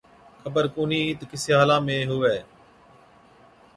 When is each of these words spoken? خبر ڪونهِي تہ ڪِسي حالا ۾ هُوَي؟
خبر 0.41 0.63
ڪونهِي 0.75 1.01
تہ 1.19 1.23
ڪِسي 1.31 1.49
حالا 1.57 1.77
۾ 1.87 1.95
هُوَي؟ 2.09 2.37